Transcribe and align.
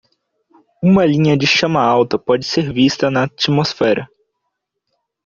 Uma 0.81 1.05
linha 1.05 1.37
de 1.37 1.45
chama 1.45 1.79
alta 1.79 2.17
pode 2.17 2.43
ser 2.43 2.73
vista 2.73 3.11
na 3.11 3.25
atmosfera. 3.25 4.09